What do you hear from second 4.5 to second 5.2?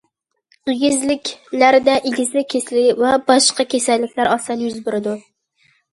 يۈز بېرىدۇ.